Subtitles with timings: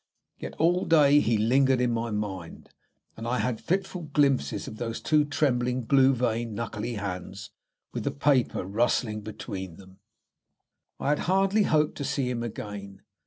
[0.39, 2.69] Yet all day he lingered in my mind,
[3.15, 7.51] and I had fitful glimpses of those two trembling, blue veined, knuckly hands
[7.93, 9.99] with the paper rustling between them.
[10.99, 13.03] I had hardly hoped to see him again.